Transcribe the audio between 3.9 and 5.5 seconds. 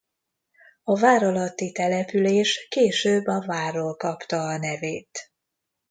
kapta a nevét.